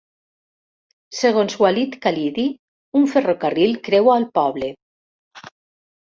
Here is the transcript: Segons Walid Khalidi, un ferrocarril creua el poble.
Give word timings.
Segons 1.17 1.57
Walid 1.63 1.91
Khalidi, 2.05 2.45
un 3.01 3.05
ferrocarril 3.11 3.75
creua 3.89 4.15
el 4.21 4.25
poble. 4.39 4.71